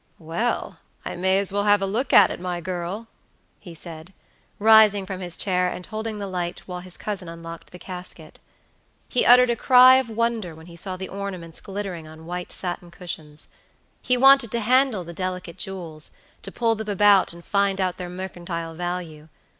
"Well, 0.17 0.79
I 1.05 1.15
may 1.15 1.37
as 1.37 1.53
well 1.53 1.65
have 1.65 1.79
a 1.79 1.85
look 1.85 2.11
at 2.11 2.31
it, 2.31 2.39
my 2.39 2.59
girl," 2.59 3.07
he 3.59 3.75
said, 3.75 4.13
rising 4.57 5.05
from 5.05 5.19
his 5.19 5.37
chair 5.37 5.67
and 5.69 5.85
holding 5.85 6.17
the 6.17 6.25
light 6.25 6.61
while 6.65 6.79
his 6.79 6.97
cousin 6.97 7.29
unlocked 7.29 7.69
the 7.69 7.77
casket. 7.77 8.39
He 9.07 9.27
uttered 9.27 9.51
a 9.51 9.55
cry 9.55 9.97
of 9.97 10.09
wonder 10.09 10.55
when 10.55 10.65
he 10.65 10.75
saw 10.75 10.97
the 10.97 11.07
ornaments 11.07 11.61
glittering 11.61 12.07
on 12.07 12.25
white 12.25 12.51
satin 12.51 12.89
cushions. 12.89 13.47
He 14.01 14.17
wanted 14.17 14.49
to 14.53 14.61
handle 14.61 15.03
the 15.03 15.13
delicate 15.13 15.59
jewels; 15.59 16.09
to 16.41 16.51
pull 16.51 16.73
them 16.73 16.89
about, 16.89 17.31
and 17.31 17.45
find 17.45 17.79
out 17.79 17.97
their 17.97 18.09
mercantile 18.09 18.73
value. 18.73 19.27